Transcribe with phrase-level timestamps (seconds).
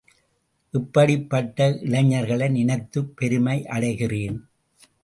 [0.73, 4.37] இப்படிப்பட்ட இளைஞர்களை நினைத்துப் பெருமை அடைகிறேன்.